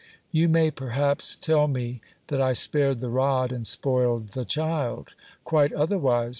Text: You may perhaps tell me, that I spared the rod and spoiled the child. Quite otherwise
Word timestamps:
You 0.31 0.49
may 0.49 0.71
perhaps 0.71 1.35
tell 1.35 1.67
me, 1.67 2.01
that 2.29 2.41
I 2.41 2.53
spared 2.53 3.01
the 3.01 3.09
rod 3.11 3.51
and 3.51 3.67
spoiled 3.67 4.29
the 4.29 4.45
child. 4.45 5.13
Quite 5.43 5.73
otherwise 5.73 6.29